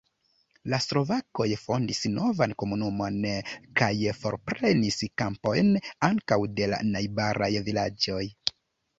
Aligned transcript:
La 0.73 0.77
slovakoj 0.83 1.45
fondis 1.63 1.99
novan 2.13 2.55
komunumon 2.63 3.19
kaj 3.81 3.89
forprenis 4.21 4.97
kampojn 5.23 5.69
ankaŭ 6.07 6.39
de 6.61 6.71
la 6.73 6.81
najbaraj 6.95 7.51
vilaĝoj. 7.69 8.23